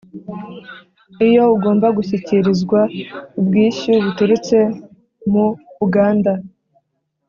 [1.27, 2.79] Iyo ugomba gushyikirizwa
[3.39, 4.57] ubwishyu buturutse
[5.31, 5.45] mu
[5.85, 6.33] uganda